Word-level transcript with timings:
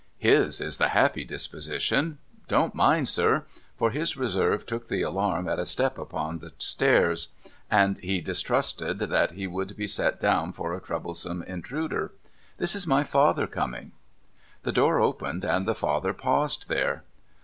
'His 0.33 0.59
is 0.59 0.79
the 0.79 0.87
happy 0.87 1.23
disposition!— 1.23 2.17
Don't 2.55 2.73
mind, 2.73 3.07
sir!' 3.07 3.45
For 3.77 3.91
his 3.91 4.17
reserve 4.17 4.65
took 4.65 4.87
the 4.87 5.03
alarm 5.03 5.47
at 5.47 5.59
a 5.59 5.63
step 5.67 5.99
upon 5.99 6.39
the 6.39 6.53
stairs, 6.57 7.27
and 7.69 7.99
he 7.99 8.19
distrusted 8.19 8.97
that 8.97 9.33
he 9.33 9.45
would 9.45 9.77
be 9.77 9.85
set 9.85 10.19
down 10.19 10.53
for 10.53 10.73
a 10.73 10.81
troublesome 10.81 11.43
intruder.' 11.43 12.13
This 12.57 12.73
is 12.75 12.87
my 12.87 13.03
father 13.03 13.45
coming.' 13.45 13.91
The 14.63 14.71
door 14.71 14.99
opened, 14.99 15.45
and 15.45 15.67
the 15.67 15.75
father 15.75 16.13
paused 16.15 16.67
there. 16.67 17.03